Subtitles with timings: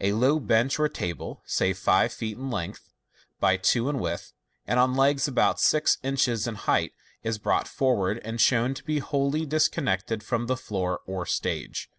[0.00, 2.88] A low bench or table, say five feet in length
[3.42, 4.32] bv two in width,
[4.66, 9.00] and on legs about six inches in height, is brought forward, and shown to be
[9.00, 11.90] wholly disconnected from the floor or stage.